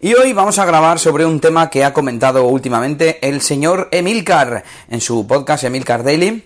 [0.00, 4.64] y hoy vamos a grabar sobre un tema que ha comentado últimamente el señor Emilcar
[4.88, 6.44] en su podcast Emilcar Daily.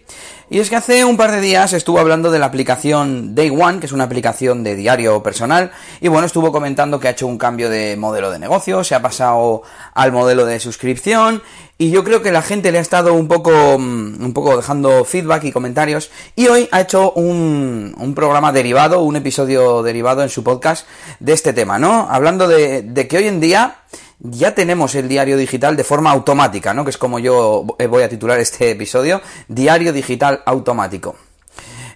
[0.50, 3.80] Y es que hace un par de días estuvo hablando de la aplicación Day One,
[3.80, 7.36] que es una aplicación de diario personal, y bueno, estuvo comentando que ha hecho un
[7.36, 11.42] cambio de modelo de negocio, se ha pasado al modelo de suscripción,
[11.76, 15.04] y yo creo que la gente le ha estado un poco, mm, un poco dejando
[15.04, 20.30] feedback y comentarios, y hoy ha hecho un, un programa derivado, un episodio derivado en
[20.30, 20.88] su podcast
[21.20, 22.08] de este tema, ¿no?
[22.10, 23.76] Hablando de, de que hoy en día
[24.20, 26.84] ya tenemos el diario digital de forma automática, ¿no?
[26.84, 31.16] Que es como yo voy a titular este episodio, diario digital automático.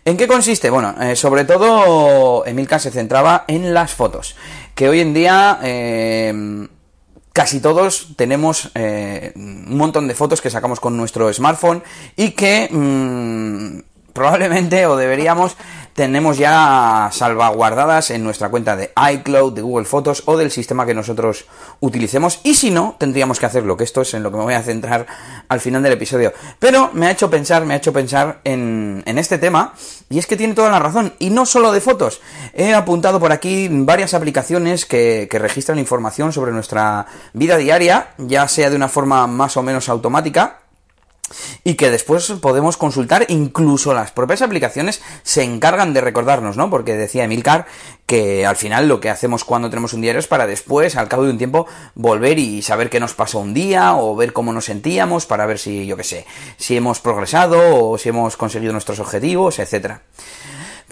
[0.04, 0.70] ¿En qué consiste?
[0.70, 4.36] Bueno, eh, sobre todo Emilka se centraba en las fotos,
[4.74, 6.66] que hoy en día eh,
[7.32, 11.82] casi todos tenemos eh, un montón de fotos que sacamos con nuestro smartphone
[12.16, 15.56] y que mm, probablemente o deberíamos
[15.94, 20.94] tenemos ya salvaguardadas en nuestra cuenta de iCloud, de Google Fotos o del sistema que
[20.94, 21.44] nosotros
[21.80, 22.40] utilicemos.
[22.44, 24.62] Y si no, tendríamos que hacerlo, que esto es en lo que me voy a
[24.62, 25.06] centrar
[25.48, 26.32] al final del episodio.
[26.58, 29.74] Pero me ha hecho pensar, me ha hecho pensar en, en este tema,
[30.08, 31.12] y es que tiene toda la razón.
[31.18, 32.20] Y no solo de fotos.
[32.54, 38.48] He apuntado por aquí varias aplicaciones que, que registran información sobre nuestra vida diaria, ya
[38.48, 40.61] sea de una forma más o menos automática,
[41.64, 46.70] y que después podemos consultar, incluso las propias aplicaciones se encargan de recordarnos, ¿no?
[46.70, 47.66] Porque decía Emilcar
[48.06, 51.24] que al final lo que hacemos cuando tenemos un diario es para después, al cabo
[51.24, 54.66] de un tiempo, volver y saber qué nos pasó un día o ver cómo nos
[54.66, 58.98] sentíamos para ver si, yo qué sé, si hemos progresado o si hemos conseguido nuestros
[58.98, 60.02] objetivos, etcétera.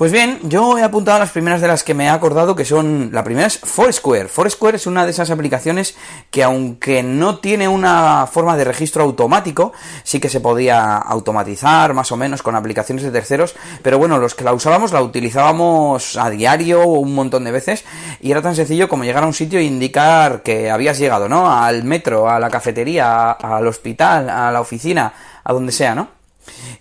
[0.01, 3.11] Pues bien, yo he apuntado las primeras de las que me he acordado, que son,
[3.13, 4.29] la primera es Foursquare.
[4.29, 5.95] Foursquare es una de esas aplicaciones
[6.31, 12.11] que aunque no tiene una forma de registro automático, sí que se podía automatizar más
[12.13, 16.31] o menos con aplicaciones de terceros, pero bueno, los que la usábamos la utilizábamos a
[16.31, 17.85] diario un montón de veces
[18.23, 21.53] y era tan sencillo como llegar a un sitio e indicar que habías llegado, ¿no?
[21.53, 25.13] Al metro, a la cafetería, al hospital, a la oficina,
[25.45, 26.21] a donde sea, ¿no?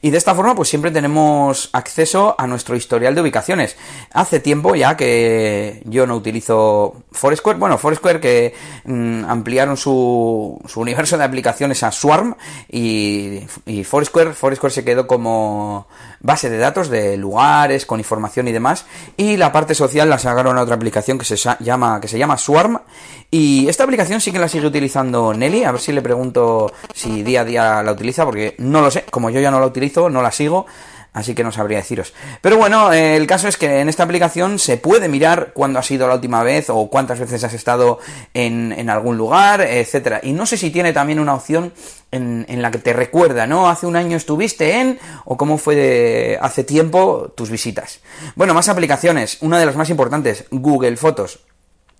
[0.02, 3.76] Y de esta forma, pues siempre tenemos acceso a nuestro historial de ubicaciones.
[4.14, 7.60] Hace tiempo ya que yo no utilizo Foursquare.
[7.60, 8.54] Bueno, Foursquare que
[8.86, 12.36] mmm, ampliaron su, su, universo de aplicaciones a Swarm
[12.70, 15.88] y, y Foursquare, Foursquare se quedó como
[16.22, 18.86] base de datos de lugares con información y demás.
[19.18, 22.38] Y la parte social la sacaron a otra aplicación que se llama, que se llama
[22.38, 22.80] Swarm.
[23.31, 25.64] Y esta aplicación sí que la sigue utilizando Nelly.
[25.64, 29.06] A ver si le pregunto si día a día la utiliza, porque no lo sé.
[29.12, 30.66] Como yo ya no la utilizo, no la sigo
[31.13, 32.13] así que no sabría deciros.
[32.41, 35.83] Pero bueno, eh, el caso es que en esta aplicación se puede mirar cuándo ha
[35.83, 38.00] sido la última vez o cuántas veces has estado
[38.33, 40.19] en, algún lugar, etcétera.
[40.23, 41.73] Y no sé si tiene también una opción
[42.11, 43.69] en, en, la que te recuerda, ¿no?
[43.69, 48.00] Hace un año estuviste en, o cómo fue de hace tiempo tus visitas.
[48.35, 49.38] Bueno, más aplicaciones.
[49.41, 51.39] Una de las más importantes, Google Fotos.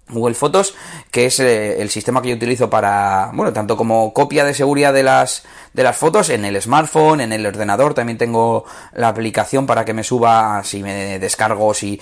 [0.10, 0.76] Google Fotos,
[1.12, 4.94] que es eh, el sistema que yo utilizo para, bueno, tanto como copia de seguridad
[4.94, 5.44] de las,
[5.74, 9.94] de las fotos en el smartphone, en el ordenador, también tengo la aplicación para que
[9.94, 12.00] me suba si me descargo, si...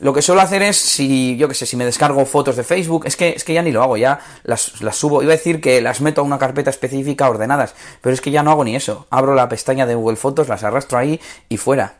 [0.00, 3.04] Lo que suelo hacer es, si, yo que sé, si me descargo fotos de Facebook,
[3.06, 5.60] es que, es que ya ni lo hago, ya las, las subo, iba a decir
[5.60, 8.76] que las meto a una carpeta específica ordenadas, pero es que ya no hago ni
[8.76, 11.94] eso, abro la pestaña de Google Fotos, las arrastro ahí y fuera.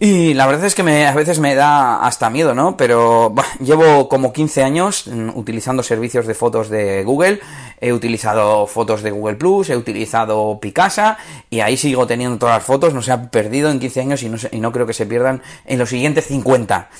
[0.00, 2.76] Y la verdad es que me, a veces me da hasta miedo, ¿no?
[2.76, 7.40] Pero bah, llevo como 15 años mm, utilizando servicios de fotos de Google.
[7.80, 11.18] He utilizado fotos de Google Plus, he utilizado Picasa
[11.50, 12.94] y ahí sigo teniendo todas las fotos.
[12.94, 15.42] No se han perdido en 15 años y no, y no creo que se pierdan
[15.66, 16.90] en los siguientes 50.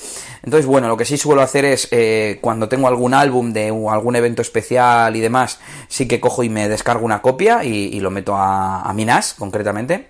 [0.43, 4.17] Entonces, bueno, lo que sí suelo hacer es eh, cuando tengo algún álbum de algún
[4.17, 8.35] evento especial y demás, sí que cojo y me descargo una copia y, lo meto
[8.35, 10.07] a, a Minas, concretamente.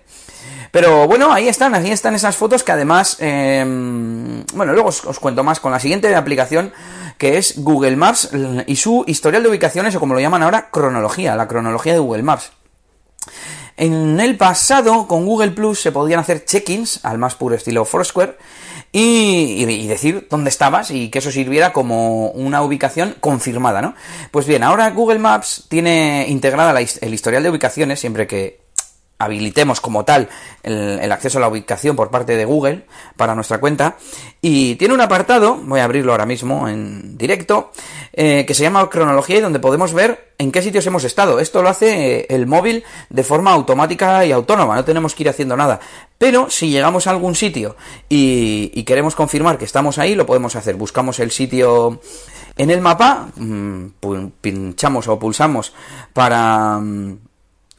[0.70, 3.64] Pero bueno, ahí están, ahí están esas fotos que además, eh,
[4.54, 6.72] bueno, luego os, cuento más con la siguiente aplicación
[7.18, 8.30] que es Google Maps
[8.66, 12.22] y su historial de ubicaciones o como lo llaman ahora, cronología, la cronología de Google
[12.22, 12.52] Maps.
[13.76, 18.36] En el pasado, con Google Plus se podían hacer check-ins al más puro estilo Foursquare
[18.92, 23.94] y, decir dónde estabas y que eso sirviera como una ubicación confirmada, ¿no?
[24.30, 28.60] Pues bien, ahora Google Maps tiene integrada el historial de ubicaciones siempre que
[29.20, 30.28] habilitemos como tal
[30.62, 32.86] el, acceso a la ubicación por parte de Google
[33.16, 33.96] para nuestra cuenta.
[34.40, 37.70] Y tiene un apartado, voy a abrirlo ahora mismo en directo,
[38.14, 41.38] eh, que se llama cronología y donde podemos ver en qué sitios hemos estado.
[41.38, 45.28] Esto lo hace eh, el móvil de forma automática y autónoma, no tenemos que ir
[45.28, 45.80] haciendo nada.
[46.16, 47.76] Pero si llegamos a algún sitio
[48.08, 50.74] y, queremos confirmar que estamos ahí, lo podemos hacer.
[50.76, 52.00] Buscamos el sitio
[52.56, 53.86] en el mapa, mm,
[54.40, 55.72] pinchamos o pulsamos
[56.12, 57.18] para mm,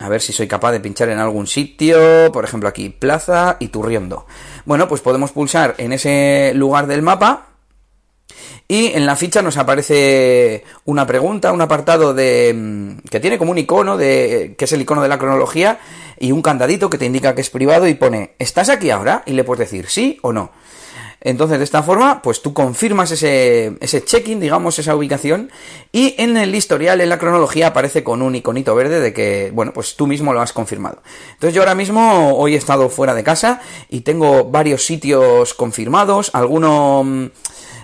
[0.02, 3.68] a ver si soy capaz de pinchar en algún sitio, por ejemplo aquí, Plaza y
[3.68, 4.26] Turriondo.
[4.66, 7.48] Bueno, pues podemos pulsar en ese lugar del mapa
[8.68, 13.52] y en la ficha nos aparece una pregunta, un apartado de mm, que tiene como
[13.52, 15.80] un icono de que es el icono de la cronología
[16.20, 19.24] y un candadito que te indica que es privado y pone ¿estás aquí ahora?
[19.26, 20.52] y le puedes decir sí o no.
[21.24, 25.52] Entonces, de esta forma, pues tú confirmas ese, ese check-in, digamos, esa ubicación,
[25.92, 29.72] y en el historial, en la cronología, aparece con un iconito verde de que, bueno,
[29.72, 31.04] pues tú mismo lo has confirmado.
[31.34, 36.32] Entonces, yo ahora mismo, hoy he estado fuera de casa y tengo varios sitios confirmados,
[36.34, 37.26] alguno mm,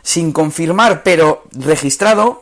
[0.02, 2.42] sin confirmar, pero registrado,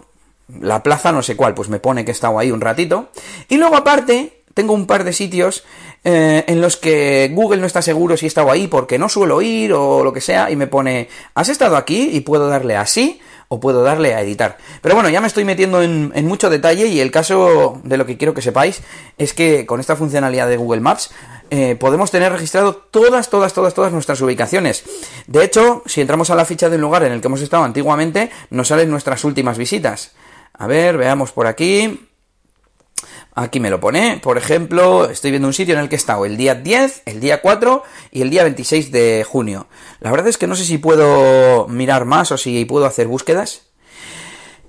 [0.61, 3.09] la plaza no sé cuál, pues me pone que he estado ahí un ratito,
[3.49, 5.65] y luego aparte, tengo un par de sitios
[6.07, 9.41] eh, en los que Google no está seguro si he estado ahí porque no suelo
[9.41, 12.11] ir o lo que sea y me pone, ¿has estado aquí?
[12.13, 14.57] Y puedo darle a sí o puedo darle a editar.
[14.83, 18.17] Pero bueno, ya me estoy metiendo en, mucho detalle y el caso de lo que
[18.17, 18.83] quiero que sepáis
[19.17, 21.09] es que con esta funcionalidad de Google Maps
[21.49, 24.83] eh, podemos tener registrado todas, todas, todas, todas nuestras ubicaciones.
[25.25, 28.29] De hecho, si entramos a la ficha del lugar en el que hemos estado antiguamente,
[28.51, 30.11] nos salen nuestras últimas visitas.
[30.53, 31.99] A ver, veamos por aquí.
[33.37, 36.25] Aquí me lo pone, por ejemplo, estoy viendo un sitio en el que he estado
[36.25, 39.67] el día 10, el día 4 y el día 26 de junio.
[39.99, 43.63] La verdad es que no sé si puedo mirar más o si puedo hacer búsquedas.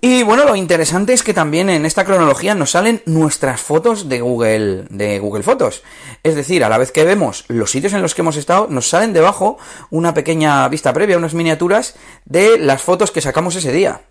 [0.00, 4.20] Y bueno, lo interesante es que también en esta cronología nos salen nuestras fotos de
[4.20, 5.84] Google, de Google Fotos.
[6.24, 8.88] Es decir, a la vez que vemos los sitios en los que hemos estado, nos
[8.88, 9.58] salen debajo
[9.90, 14.02] una pequeña vista previa, unas miniaturas de las fotos que sacamos ese día.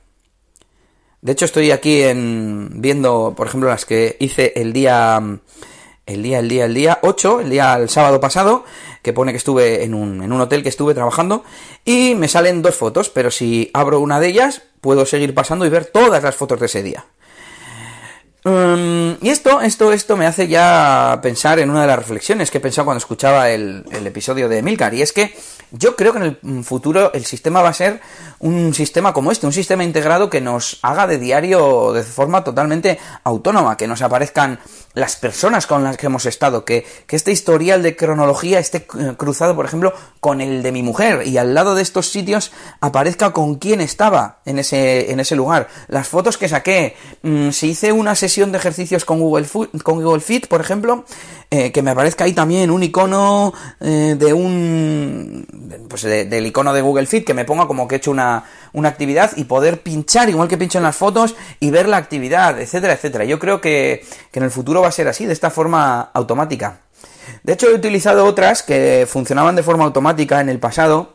[1.25, 5.19] De hecho, estoy aquí en, viendo, por ejemplo, las que hice el día,
[6.05, 8.63] el día, el día, el día 8, el día, el sábado pasado,
[9.01, 11.43] que pone que estuve en un, en un hotel que estuve trabajando,
[11.83, 15.69] y me salen dos fotos, pero si abro una de ellas, puedo seguir pasando y
[15.69, 17.05] ver todas las fotos de ese día.
[18.45, 22.59] Um, y esto, esto, esto me hace ya pensar en una de las reflexiones que
[22.59, 25.35] he pensado cuando escuchaba el, el episodio de Milcar, y es que
[25.71, 28.01] yo creo que en el futuro el sistema va a ser
[28.37, 32.99] un sistema como este, un sistema integrado que nos haga de diario de forma totalmente
[33.23, 34.59] autónoma, que nos aparezcan
[34.93, 39.55] las personas con las que hemos estado, que, que este historial de cronología esté cruzado,
[39.55, 43.55] por ejemplo, con el de mi mujer y al lado de estos sitios aparezca con
[43.55, 48.13] quién estaba en ese, en ese lugar, las fotos que saqué, mm, si hice una
[48.15, 49.47] sesión de ejercicios con Google,
[49.83, 51.05] con Google Fit, por ejemplo,
[51.49, 55.47] eh, que me aparezca ahí también un icono eh, de un
[55.89, 58.43] pues del icono de Google Fit que me ponga como que he hecho una,
[58.73, 62.59] una actividad y poder pinchar igual que pincho en las fotos y ver la actividad,
[62.59, 63.23] etcétera, etcétera.
[63.23, 66.81] Yo creo que, que en el futuro va a ser así, de esta forma automática.
[67.43, 71.14] De hecho, he utilizado otras que funcionaban de forma automática en el pasado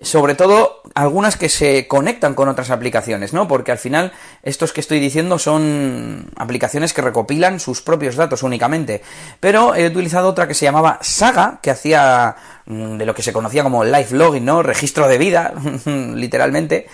[0.00, 3.48] sobre todo algunas que se conectan con otras aplicaciones, ¿no?
[3.48, 4.12] Porque al final
[4.42, 9.02] estos que estoy diciendo son aplicaciones que recopilan sus propios datos únicamente.
[9.40, 13.32] Pero he utilizado otra que se llamaba Saga, que hacía mm, de lo que se
[13.32, 14.62] conocía como life logging, ¿no?
[14.62, 15.54] Registro de vida,
[15.86, 16.88] literalmente.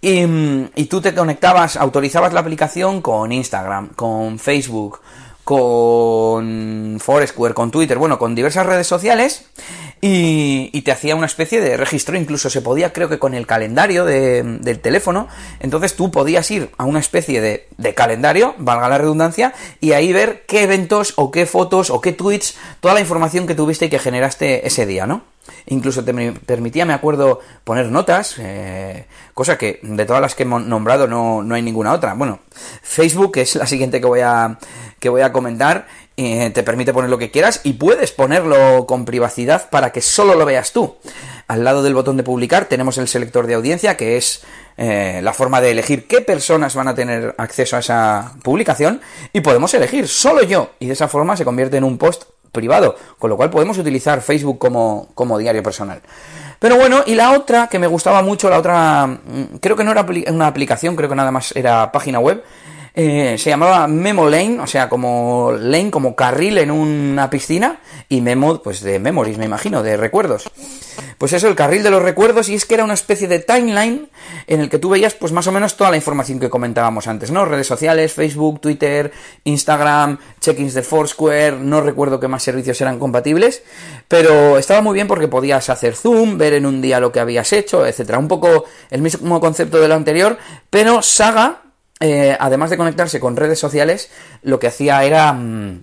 [0.00, 0.22] Y,
[0.74, 5.00] y tú te conectabas, autorizabas la aplicación con Instagram, con Facebook,
[5.44, 9.46] con Foursquare, con Twitter, bueno, con diversas redes sociales
[10.00, 14.04] y, te hacía una especie de registro, incluso se podía, creo que con el calendario
[14.04, 15.28] del teléfono,
[15.60, 20.12] entonces tú podías ir a una especie de, de, calendario, valga la redundancia, y ahí
[20.12, 23.90] ver qué eventos o qué fotos o qué tweets, toda la información que tuviste y
[23.90, 25.22] que generaste ese día, ¿no?
[25.66, 30.64] Incluso te permitía, me acuerdo, poner notas, eh, cosa que de todas las que hemos
[30.64, 32.14] nombrado no, no hay ninguna otra.
[32.14, 32.40] Bueno,
[32.82, 34.58] Facebook es la siguiente que voy a,
[34.98, 35.86] que voy a comentar
[36.22, 40.34] eh, te permite poner lo que quieras y puedes ponerlo con privacidad para que solo
[40.34, 40.96] lo veas tú.
[41.48, 44.42] Al lado del botón de publicar tenemos el selector de audiencia, que es
[44.76, 49.00] eh, la forma de elegir qué personas van a tener acceso a esa publicación
[49.32, 52.96] y podemos elegir solo yo y de esa forma se convierte en un post privado,
[53.18, 56.00] con lo cual podemos utilizar Facebook como, como diario personal.
[56.58, 59.92] Pero bueno, y la otra que me gustaba mucho, la otra, mm, creo que no
[59.92, 62.42] era una aplicación, creo que nada más era página web,
[62.94, 68.20] eh, se llamaba Memo Lane, o sea, como lane, como carril en una piscina, y
[68.20, 70.50] memo, pues de memories, me imagino, de recuerdos.
[71.18, 74.08] Pues eso, el carril de los recuerdos, y es que era una especie de timeline
[74.46, 77.30] en el que tú veías, pues más o menos toda la información que comentábamos antes,
[77.30, 77.44] ¿no?
[77.44, 79.12] Redes sociales, Facebook, Twitter,
[79.44, 83.62] Instagram, check-ins de Foursquare, no recuerdo qué más servicios eran compatibles,
[84.08, 87.52] pero estaba muy bien porque podías hacer zoom, ver en un día lo que habías
[87.52, 88.18] hecho, etcétera.
[88.18, 90.38] Un poco el mismo concepto de lo anterior,
[90.70, 91.62] pero Saga
[92.00, 94.10] eh, además de conectarse con redes sociales,
[94.42, 95.32] lo que hacía era...
[95.32, 95.82] Mm,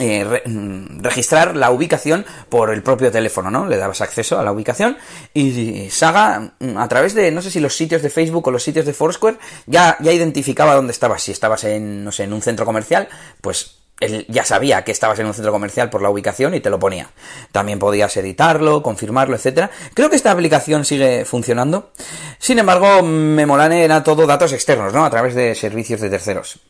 [0.00, 3.66] eh, mm, registrar la ubicación por el propio teléfono, ¿no?
[3.66, 4.96] Le dabas acceso a la ubicación
[5.34, 8.62] y Saga, mm, a través de, no sé si los sitios de Facebook o los
[8.62, 11.22] sitios de Foursquare, ya, ya identificaba dónde estabas.
[11.24, 13.08] Si estabas en, no sé, en un centro comercial,
[13.40, 16.70] pues él ya sabía que estabas en un centro comercial por la ubicación y te
[16.70, 17.10] lo ponía.
[17.52, 19.70] También podías editarlo, confirmarlo, etcétera.
[19.94, 21.90] Creo que esta aplicación sigue funcionando.
[22.38, 25.04] Sin embargo, Memolane era todo datos externos, ¿no?
[25.04, 26.60] A través de servicios de terceros.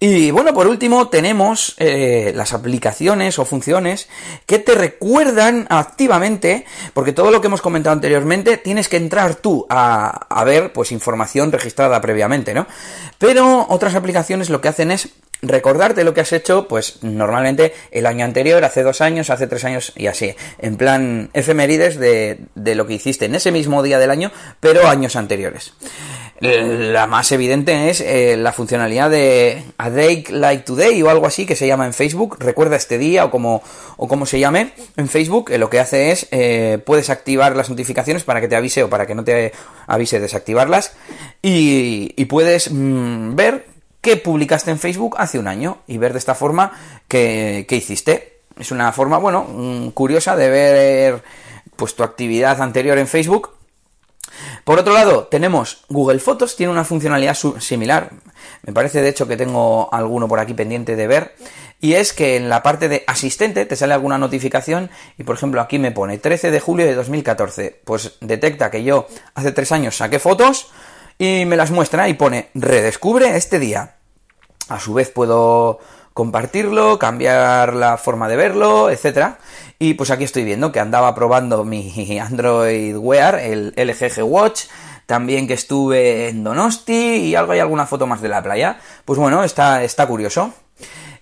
[0.00, 4.08] Y bueno, por último tenemos eh, las aplicaciones o funciones
[4.46, 6.64] que te recuerdan activamente,
[6.94, 10.92] porque todo lo que hemos comentado anteriormente tienes que entrar tú a, a ver pues
[10.92, 12.68] información registrada previamente, ¿no?
[13.18, 15.08] Pero otras aplicaciones lo que hacen es
[15.42, 19.64] recordarte lo que has hecho, pues normalmente el año anterior, hace dos años, hace tres
[19.64, 23.98] años y así, en plan efemérides de, de lo que hiciste en ese mismo día
[23.98, 25.72] del año, pero años anteriores.
[26.40, 31.46] La más evidente es eh, la funcionalidad de A Day Like Today o algo así
[31.46, 32.36] que se llama en Facebook.
[32.38, 33.60] Recuerda este día o como,
[33.96, 35.50] o se llame en Facebook.
[35.50, 38.88] Eh, lo que hace es eh, puedes activar las notificaciones para que te avise o
[38.88, 39.52] para que no te
[39.88, 40.92] avise desactivarlas.
[41.42, 43.66] Y, y puedes mm, ver
[44.16, 46.72] publicaste en Facebook hace un año y ver de esta forma
[47.08, 48.40] qué, qué hiciste.
[48.58, 51.22] Es una forma, bueno, mm, curiosa de ver
[51.76, 53.50] pues tu actividad anterior en Facebook.
[54.64, 58.10] Por otro lado, tenemos Google Fotos, tiene una funcionalidad similar.
[58.62, 61.34] Me parece de hecho que tengo alguno por aquí pendiente de ver.
[61.80, 65.60] Y es que en la parte de asistente te sale alguna notificación y por ejemplo
[65.60, 67.80] aquí me pone 13 de julio de 2014.
[67.84, 70.70] Pues detecta que yo hace tres años saqué fotos,
[71.18, 73.96] y me las muestra y pone redescubre este día.
[74.68, 75.78] A su vez puedo
[76.12, 79.38] compartirlo, cambiar la forma de verlo, etcétera.
[79.78, 84.64] Y pues aquí estoy viendo que andaba probando mi Android Wear, el LG Watch,
[85.06, 88.78] también que estuve en Donosti y algo hay alguna foto más de la playa.
[89.04, 90.52] Pues bueno, está, está curioso.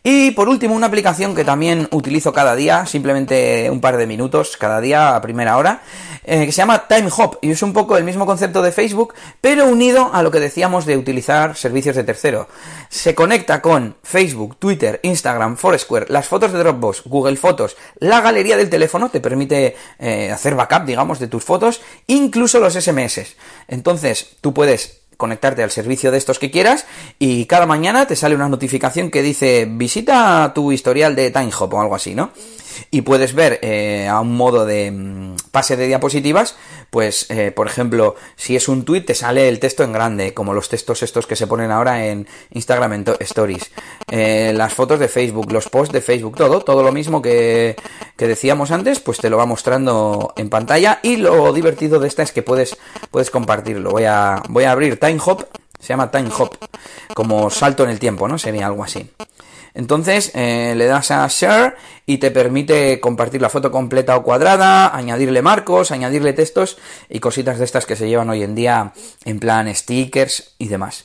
[0.08, 4.56] Y por último, una aplicación que también utilizo cada día, simplemente un par de minutos
[4.56, 5.82] cada día a primera hora,
[6.22, 9.14] eh, que se llama Time Hop y es un poco el mismo concepto de Facebook,
[9.40, 12.46] pero unido a lo que decíamos de utilizar servicios de tercero.
[12.88, 18.56] Se conecta con Facebook, Twitter, Instagram, Foursquare, las fotos de Dropbox, Google Fotos, la galería
[18.56, 23.34] del teléfono, te permite eh, hacer backup, digamos, de tus fotos, incluso los SMS.
[23.66, 26.86] Entonces, tú puedes conectarte al servicio de estos que quieras
[27.18, 31.80] y cada mañana te sale una notificación que dice visita tu historial de TimeHop o
[31.80, 32.30] algo así, ¿no?
[32.90, 36.56] Y puedes ver eh, a un modo de mm, pase de diapositivas,
[36.90, 40.54] pues eh, por ejemplo, si es un tweet te sale el texto en grande, como
[40.54, 43.70] los textos estos que se ponen ahora en Instagram en Stories,
[44.10, 47.76] eh, las fotos de Facebook, los posts de Facebook, todo, todo lo mismo que,
[48.16, 52.22] que decíamos antes, pues te lo va mostrando en pantalla y lo divertido de esta
[52.22, 52.76] es que puedes,
[53.10, 53.90] puedes compartirlo.
[53.90, 54.98] Voy a, voy a abrir
[55.78, 56.54] se llama TimeHop,
[57.14, 58.38] como salto en el tiempo, ¿no?
[58.38, 59.10] Sería algo así.
[59.76, 64.96] Entonces eh, le das a Share y te permite compartir la foto completa o cuadrada,
[64.96, 66.78] añadirle marcos, añadirle textos
[67.10, 68.94] y cositas de estas que se llevan hoy en día
[69.26, 71.04] en plan stickers y demás.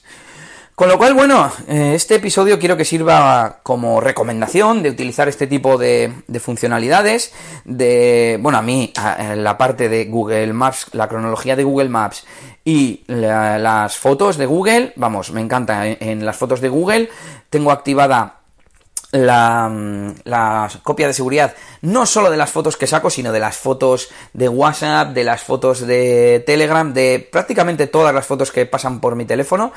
[0.74, 5.48] Con lo cual, bueno, eh, este episodio quiero que sirva como recomendación de utilizar este
[5.48, 7.34] tipo de, funcionalidades.
[7.66, 8.94] De, bueno, a mí,
[9.36, 12.24] la parte de Google Maps, la cronología de Google Maps
[12.64, 15.86] y las fotos de Google, vamos, me encanta.
[15.86, 17.10] en las fotos de Google
[17.50, 18.41] tengo activada
[19.12, 23.40] la, mm, la, copia de seguridad no solo de las fotos que saco, sino de
[23.40, 28.66] las fotos de WhatsApp, de las fotos de Telegram, de prácticamente todas las fotos que
[28.66, 29.72] pasan por mi teléfono.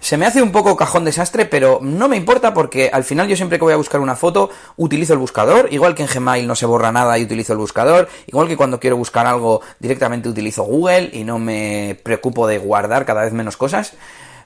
[0.00, 3.36] Se me hace un poco cajón desastre, pero no me importa porque al final yo
[3.36, 6.54] siempre que voy a buscar una foto utilizo el buscador, igual que en Gmail no
[6.54, 10.62] se borra nada y utilizo el buscador, igual que cuando quiero buscar algo directamente utilizo
[10.62, 13.94] Google y no me preocupo de guardar cada vez menos cosas.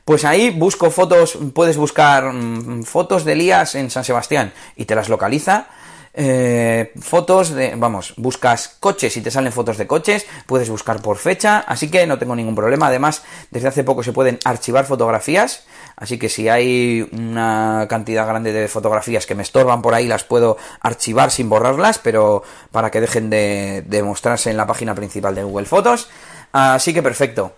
[0.05, 4.95] Pues ahí busco fotos, puedes buscar mm, fotos de Elías en San Sebastián y te
[4.95, 5.69] las localiza.
[6.15, 11.17] Eh, fotos de, vamos, buscas coches y te salen fotos de coches, puedes buscar por
[11.17, 12.89] fecha, así que no tengo ningún problema.
[12.89, 15.65] Además, desde hace poco se pueden archivar fotografías,
[15.97, 20.25] así que si hay una cantidad grande de fotografías que me estorban por ahí, las
[20.25, 22.43] puedo archivar sin borrarlas, pero
[22.73, 26.11] para que dejen de, de mostrarse en la página principal de Google Fotos.
[26.53, 27.55] Así que perfecto.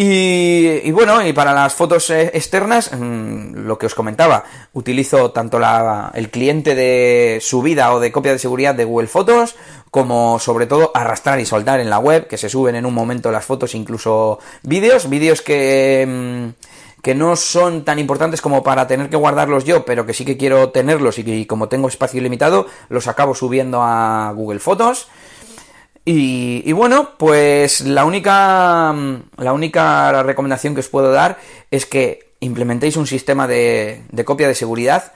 [0.00, 5.58] Y, bueno, y para las fotos eh, externas, mm, lo que os comentaba, utilizo tanto
[5.58, 9.56] la, el cliente de subida o de copia de seguridad de Google Fotos,
[9.90, 13.32] como sobre todo arrastrar y soltar en la web, que se suben en un momento
[13.32, 19.10] las fotos, incluso vídeos, vídeos que, mm, que no son tan importantes como para tener
[19.10, 23.08] que guardarlos yo, pero que sí que quiero tenerlos y como tengo espacio limitado, los
[23.08, 25.08] acabo subiendo a Google Fotos.
[26.10, 28.94] Y, bueno, pues la única,
[29.36, 31.38] la única recomendación que os puedo dar
[31.70, 35.12] es que implementéis un sistema de, de copia de seguridad.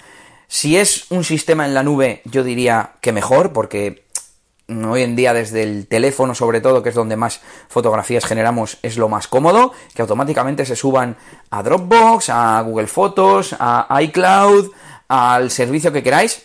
[0.49, 4.05] Si es un sistema en la nube, yo diría que mejor, porque
[4.69, 8.99] hoy en día desde el teléfono sobre todo, que es donde más fotografías generamos, es
[8.99, 11.17] lo más cómodo, que automáticamente se suban
[11.49, 14.71] a Dropbox, a Google Fotos, a iCloud,
[15.09, 16.43] al servicio que queráis.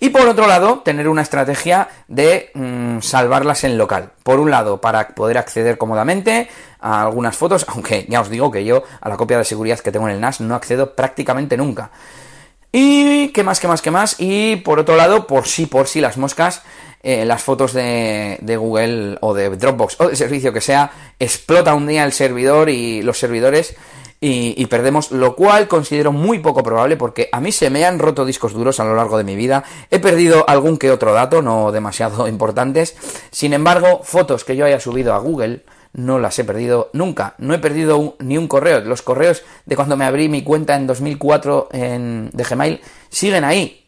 [0.00, 4.12] Y por otro lado, tener una estrategia de mm, salvarlas en local.
[4.22, 6.48] Por un lado, para poder acceder cómodamente
[6.80, 9.92] a algunas fotos, aunque ya os digo que yo a la copia de seguridad que
[9.92, 11.90] tengo en el NAS no accedo prácticamente nunca.
[12.72, 14.16] Y qué más, qué más, qué más.
[14.18, 16.62] Y por otro lado, por sí, por sí, las moscas,
[17.04, 21.74] eh, las fotos de, de, Google o de Dropbox o de servicio que sea, explota
[21.74, 23.76] un día el servidor y los servidores
[24.20, 28.24] y, perdemos, lo cual considero muy poco probable porque a mí se me han roto
[28.24, 31.72] discos duros a lo largo de mi vida, he perdido algún que otro dato, no
[31.72, 32.96] demasiado importantes,
[33.30, 37.54] sin embargo, fotos que yo haya subido a Google no las he perdido nunca, no
[37.54, 41.68] he perdido ni un correo, los correos de cuando me abrí mi cuenta en 2004
[41.72, 42.80] en, de Gmail
[43.10, 43.84] siguen ahí,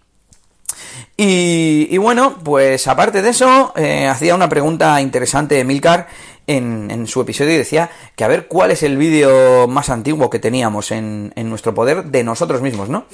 [1.19, 6.09] y, bueno, pues aparte de eso, eh, hacía una pregunta interesante Milcar
[6.47, 10.39] en, su episodio y decía que a ver cuál es el vídeo más antiguo que
[10.39, 13.07] teníamos en, nuestro poder de nosotros mismos, ¿no?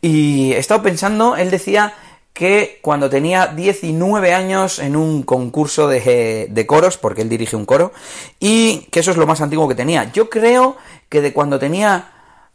[0.00, 1.94] Y he estado pensando, él decía
[2.32, 7.92] que cuando tenía 19 años en un concurso de, coros, porque él dirige un coro,
[8.38, 10.10] y que eso es lo más antiguo que tenía.
[10.12, 10.76] Yo creo
[11.08, 12.12] que de cuando tenía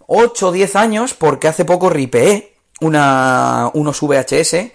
[0.07, 4.71] 8 o 10 años, porque hace poco ripeé una, unos VHS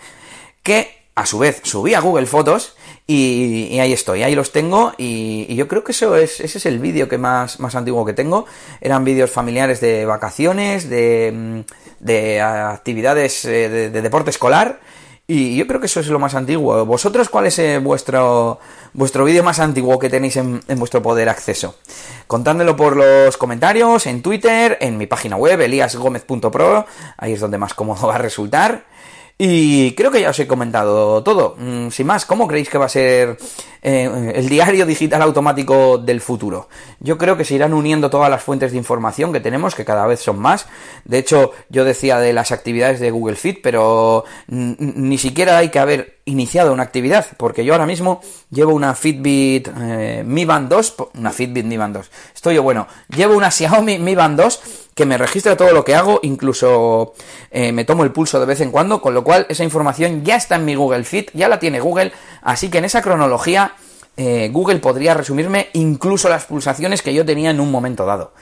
[0.62, 2.76] que a su vez subí a Google Fotos
[3.12, 6.78] y, ahí estoy, ahí los tengo y, yo creo que eso es, ese es el
[6.78, 8.46] vídeo que más, más antiguo que tengo.
[8.80, 11.60] Eran vídeos familiares de vacaciones, de, mm,
[11.98, 14.78] de actividades eh, de, deporte escolar
[15.26, 16.86] y yo creo que eso es lo más antiguo.
[16.86, 18.60] ¿Vosotros cuál es eh, vuestro,
[18.92, 21.76] vuestro vídeo más antiguo que tenéis en, vuestro poder acceso?
[22.28, 26.86] Contádmelo por los comentarios, en Twitter, en mi página web, eliasgomez.pro,
[27.16, 28.84] ahí es donde más cómodo va a resultar.
[29.42, 31.56] Y creo que ya os he comentado todo.
[31.58, 33.38] Mm, sin más, ¿cómo creéis que va a ser
[33.80, 36.68] eh, el diario digital automático del futuro?
[36.98, 40.06] Yo creo que se irán uniendo todas las fuentes de información que tenemos, que cada
[40.06, 40.66] vez son más.
[41.06, 45.78] De hecho, yo decía de las actividades de Google Fit, pero ni siquiera hay que
[45.78, 50.94] haber iniciado una actividad, porque yo ahora mismo llevo una Fitbit eh, Mi Band 2,
[51.14, 52.10] una Fitbit Mi Band 2.
[52.34, 54.60] Estoy yo, bueno, llevo una Xiaomi Mi Band 2
[54.94, 57.14] que me registra todo lo que hago, incluso
[57.50, 60.36] eh, me tomo el pulso de vez en cuando, con lo cual esa información ya
[60.36, 63.74] está en mi Google Fit, ya la tiene Google, así que en esa cronología
[64.16, 68.32] eh, Google podría resumirme incluso las pulsaciones que yo tenía en un momento dado.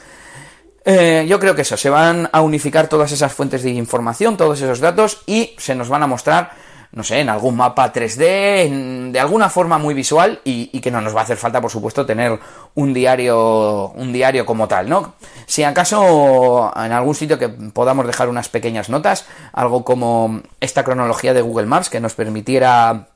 [0.85, 4.61] Eh, yo creo que eso, se van a unificar todas esas fuentes de información, todos
[4.61, 6.51] esos datos y se nos van a mostrar
[6.93, 11.15] no sé, en algún mapa 3D, de alguna forma muy visual y, que no nos
[11.15, 12.39] va a hacer falta, por supuesto, tener
[12.75, 15.15] un diario, un diario como tal, ¿no?
[15.47, 21.35] Si acaso en algún sitio que podamos dejar unas pequeñas notas, algo como esta cronología
[21.35, 23.08] de Google Maps que nos permitiera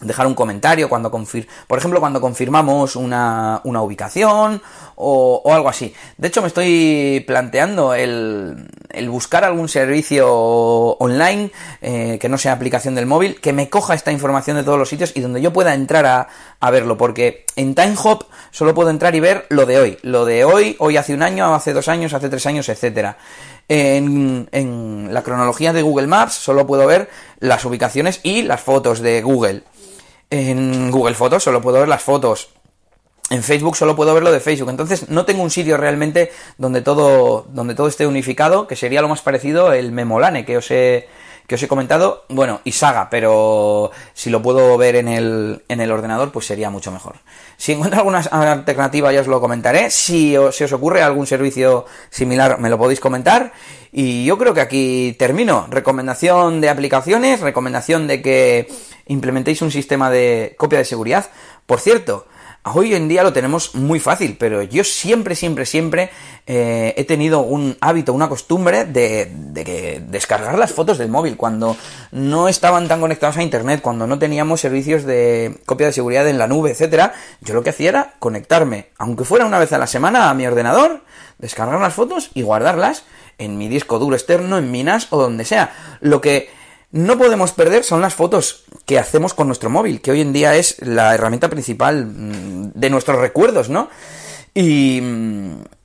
[0.00, 4.62] dejar un comentario cuando confir por ejemplo cuando confirmamos una, una ubicación
[5.00, 5.94] o, algo así.
[6.16, 8.68] De hecho me estoy planteando el,
[9.08, 14.10] buscar algún servicio online eh, que no sea aplicación del móvil que me coja esta
[14.10, 16.28] información de todos los sitios y donde yo pueda entrar
[16.60, 19.98] a, verlo porque en TimeHop solo puedo entrar y ver lo de hoy.
[20.02, 23.16] Lo de hoy hoy hace un año hace dos años hace tres años etcétera.
[23.68, 24.48] En
[25.12, 27.08] la cronología de Google Maps solo puedo ver
[27.38, 29.62] las ubicaciones y las fotos de Google
[30.30, 32.50] en Google Fotos solo puedo ver las fotos.
[33.30, 34.70] En Facebook solo puedo ver lo de Facebook.
[34.70, 39.08] Entonces no tengo un sitio realmente donde todo, donde todo esté unificado, que sería lo
[39.08, 41.08] más parecido el Memolane que os he,
[41.48, 42.26] que os he comentado.
[42.28, 46.68] Bueno, y Saga, pero si lo puedo ver en el, en el ordenador, pues sería
[46.68, 47.16] mucho mejor.
[47.56, 49.90] Si encuentro alguna alternativa ya os lo comentaré.
[49.90, 53.52] Si os, si os ocurre algún servicio similar, me lo podéis comentar.
[53.90, 55.66] Y yo creo que aquí termino.
[55.70, 58.68] Recomendación de aplicaciones, recomendación de que
[59.06, 61.30] implementéis un sistema de copia de seguridad.
[61.64, 62.26] Por cierto,
[62.74, 66.10] hoy en día lo tenemos muy fácil, pero yo siempre, siempre, siempre
[66.46, 71.76] eh, he tenido un hábito, una costumbre de, que descargar las fotos del móvil cuando
[72.12, 76.38] no estaban tan conectados a internet, cuando no teníamos servicios de copia de seguridad en
[76.38, 77.12] la nube, etcétera.
[77.40, 80.46] Yo lo que hacía era conectarme, aunque fuera una vez a la semana, a mi
[80.46, 81.02] ordenador,
[81.38, 83.04] descargar las fotos y guardarlas
[83.38, 85.72] en mi disco duro externo, en Minas o donde sea.
[86.00, 86.50] Lo que
[86.90, 90.56] no podemos perder son las fotos que hacemos con nuestro móvil, que hoy en día
[90.56, 93.88] es la herramienta principal mm, de nuestros recuerdos, ¿no?
[94.54, 95.02] Y,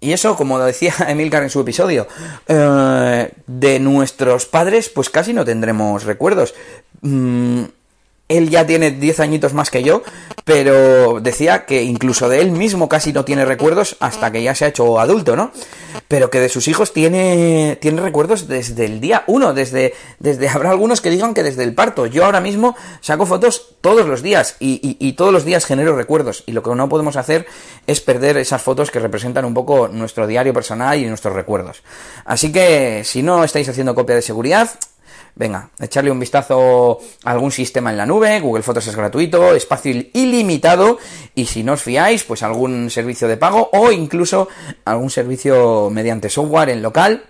[0.01, 2.07] eso, como decía Emilcar en su episodio,
[2.47, 6.55] eh, de nuestros padres, pues casi no tendremos recuerdos.
[7.01, 7.63] Mm,
[8.37, 10.03] él ya tiene 10 añitos más que yo,
[10.43, 14.65] pero decía que incluso de él mismo casi no tiene recuerdos hasta que ya se
[14.65, 15.51] ha hecho adulto, ¿no?
[16.07, 20.71] Pero que de sus hijos tiene, tiene recuerdos desde el día 1, desde, desde, habrá
[20.71, 22.07] algunos que digan que desde el parto.
[22.07, 26.43] Yo ahora mismo saco fotos todos los días y, y todos los días genero recuerdos
[26.45, 27.45] y lo que no podemos hacer
[27.87, 31.83] es perder esas fotos que representan un poco nuestro diario personal y nuestros recuerdos.
[32.25, 34.69] Así que si no estáis haciendo copia de seguridad,
[35.35, 39.91] Venga, echarle un vistazo a algún sistema en la nube, Google Fotos es gratuito, espacio
[40.13, 40.99] ilimitado.
[41.33, 44.47] Y si no os fiáis, pues algún servicio de pago o incluso
[44.85, 47.23] algún servicio mediante software en local,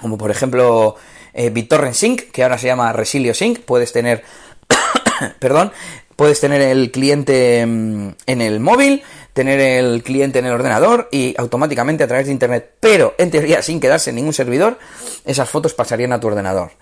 [0.00, 0.96] como por ejemplo
[1.34, 4.22] eh, BitTorrent Sync, que ahora se llama Resilio Sync, puedes tener,
[5.38, 5.72] perdón,
[6.16, 11.34] puedes tener el cliente mm, en el móvil, tener el cliente en el ordenador y
[11.38, 14.78] automáticamente a través de internet, pero en teoría sin quedarse en ningún servidor,
[15.24, 16.72] esas fotos pasarían a tu ordenador.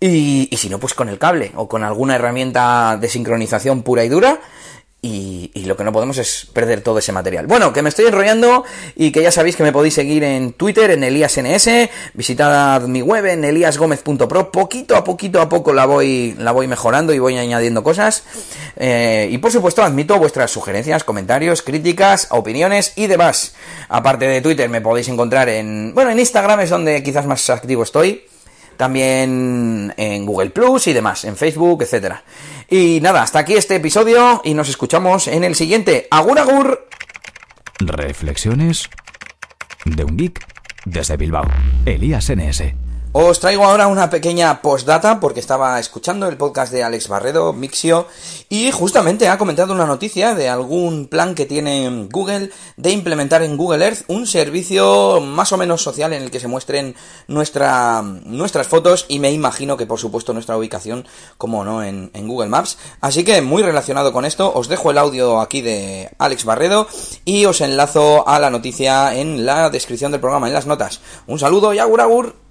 [0.00, 4.08] Y, si no, pues con el cable o con alguna herramienta de sincronización pura y
[4.08, 4.40] dura.
[5.00, 7.46] Y, lo que no podemos es perder todo ese material.
[7.46, 8.64] Bueno, que me estoy enrollando
[8.96, 13.26] y que ya sabéis que me podéis seguir en Twitter, en ElíasNS, visitad mi web
[13.26, 17.82] en eliasgomez.pro, poquito a poquito a poco la voy, la voy mejorando y voy añadiendo
[17.82, 18.24] cosas.
[18.76, 23.54] Eh, y por supuesto admito vuestras sugerencias, comentarios, críticas, opiniones y demás.
[23.90, 27.82] Aparte de Twitter me podéis encontrar en, bueno, en Instagram es donde quizás más activo
[27.82, 28.24] estoy
[28.78, 32.22] también en Google Plus y demás, en Facebook, etcétera.
[32.70, 36.06] Y nada, hasta aquí este episodio y nos escuchamos en el siguiente.
[36.10, 36.88] Agur agur.
[37.80, 38.88] Reflexiones
[39.84, 40.46] de un geek
[40.84, 41.44] desde Bilbao.
[41.84, 42.87] Elías NS.
[43.20, 48.06] Os traigo ahora una pequeña postdata porque estaba escuchando el podcast de Alex Barredo, Mixio,
[48.48, 53.56] y justamente ha comentado una noticia de algún plan que tiene Google de implementar en
[53.56, 56.94] Google Earth un servicio más o menos social en el que se muestren
[57.26, 61.04] nuestra, nuestras fotos y me imagino que por supuesto nuestra ubicación,
[61.38, 62.78] como no, en, en Google Maps.
[63.00, 66.86] Así que muy relacionado con esto, os dejo el audio aquí de Alex Barredo
[67.24, 71.00] y os enlazo a la noticia en la descripción del programa, en las notas.
[71.26, 72.47] Un saludo y agur agur.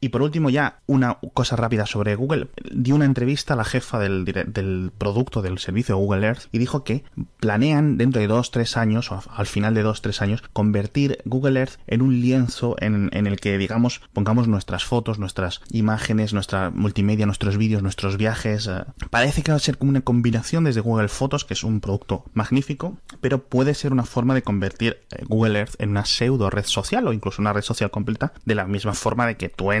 [0.00, 2.48] Y por último, ya una cosa rápida sobre Google.
[2.70, 7.04] Dio una entrevista a la jefa del, producto del servicio Google Earth y dijo que
[7.40, 11.58] planean dentro de dos, tres años, o al final de dos, tres años, convertir Google
[11.60, 16.70] Earth en un lienzo en, en el que, digamos, pongamos nuestras fotos, nuestras imágenes, nuestra
[16.70, 18.66] multimedia, nuestros vídeos, nuestros viajes.
[18.66, 18.84] Eh.
[19.10, 22.24] Parece que va a ser como una combinación desde Google Fotos, que es un producto
[22.34, 26.64] magnífico, pero puede ser una forma de convertir eh, Google Earth en una pseudo red
[26.64, 29.72] social o incluso una red social completa de la misma forma de que tú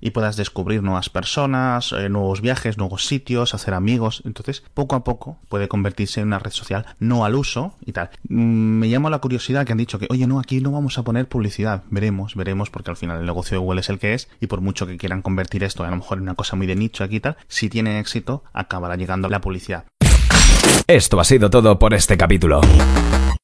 [0.00, 4.22] y puedas descubrir nuevas personas, eh, nuevos viajes, nuevos sitios, hacer amigos.
[4.24, 8.10] Entonces, poco a poco puede convertirse en una red social no al uso y tal.
[8.28, 11.02] Mm, me llama la curiosidad que han dicho que, oye, no, aquí no vamos a
[11.02, 11.84] poner publicidad.
[11.90, 14.60] Veremos, veremos, porque al final el negocio de Google es el que es y por
[14.60, 17.16] mucho que quieran convertir esto a lo mejor en una cosa muy de nicho aquí
[17.16, 19.84] y tal, si tiene éxito, acabará llegando la publicidad.
[20.86, 22.60] Esto ha sido todo por este capítulo.